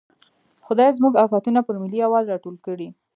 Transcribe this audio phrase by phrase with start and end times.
[0.65, 2.87] خدای زموږ افتونه پر ملي یوالي راټول کړي.